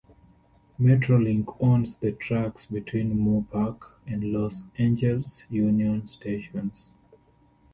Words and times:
Metrolink 0.79 1.55
owns 1.59 1.93
the 1.93 2.11
tracks 2.13 2.65
between 2.65 3.15
Moorpark 3.19 3.83
and 4.07 4.23
Los 4.33 4.63
Angeles 4.79 5.43
Union 5.47 6.07
Station. 6.07 6.71